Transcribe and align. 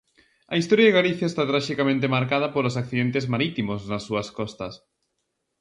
A 0.53 0.55
historia 0.61 0.87
de 0.87 0.97
Galicia 0.99 1.27
está 1.29 1.43
traxicamente 1.51 2.11
marcada 2.15 2.51
polos 2.55 2.77
accidentes 2.81 3.29
marítimos 3.33 3.79
nas 3.91 4.05
súas 4.07 4.27
costas. 4.37 4.73